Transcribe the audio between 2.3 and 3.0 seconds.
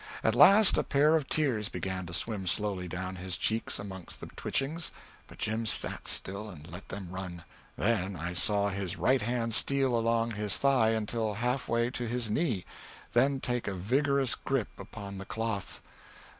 slowly